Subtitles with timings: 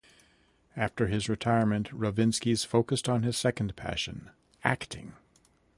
[0.75, 4.31] After his retirement Ruvinskis focused on his second passion,
[4.63, 5.13] acting.